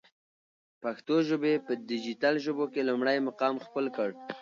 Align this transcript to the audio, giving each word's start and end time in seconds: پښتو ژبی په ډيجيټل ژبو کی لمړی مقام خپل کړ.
پښتو 0.83 1.15
ژبی 1.27 1.53
په 1.65 1.71
ډيجيټل 1.89 2.35
ژبو 2.45 2.65
کی 2.73 2.81
لمړی 2.89 3.17
مقام 3.27 3.55
خپل 3.65 3.85
کړ. 3.95 4.09